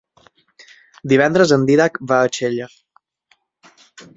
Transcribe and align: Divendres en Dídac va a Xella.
Divendres 1.13 1.53
en 1.57 1.67
Dídac 1.71 1.99
va 2.13 2.17
a 2.23 2.33
Xella. 2.39 2.71